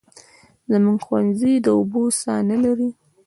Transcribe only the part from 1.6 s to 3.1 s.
د اوبو څاه نلري